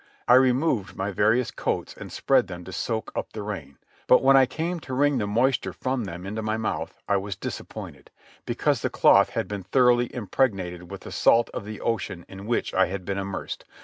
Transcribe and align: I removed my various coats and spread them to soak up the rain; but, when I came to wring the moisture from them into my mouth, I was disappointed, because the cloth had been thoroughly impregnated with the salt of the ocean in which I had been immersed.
I 0.27 0.33
removed 0.33 0.95
my 0.95 1.11
various 1.11 1.51
coats 1.51 1.93
and 1.95 2.11
spread 2.11 2.47
them 2.47 2.63
to 2.63 2.71
soak 2.71 3.11
up 3.15 3.33
the 3.33 3.43
rain; 3.43 3.77
but, 4.07 4.23
when 4.23 4.35
I 4.35 4.47
came 4.47 4.79
to 4.79 4.95
wring 4.95 5.19
the 5.19 5.27
moisture 5.27 5.73
from 5.73 6.05
them 6.05 6.25
into 6.25 6.41
my 6.41 6.57
mouth, 6.57 6.97
I 7.07 7.17
was 7.17 7.35
disappointed, 7.35 8.09
because 8.43 8.81
the 8.81 8.89
cloth 8.89 9.29
had 9.29 9.47
been 9.47 9.61
thoroughly 9.61 10.09
impregnated 10.11 10.89
with 10.89 11.01
the 11.01 11.11
salt 11.11 11.51
of 11.53 11.65
the 11.65 11.81
ocean 11.81 12.25
in 12.27 12.47
which 12.47 12.73
I 12.73 12.87
had 12.87 13.05
been 13.05 13.19
immersed. 13.19 13.63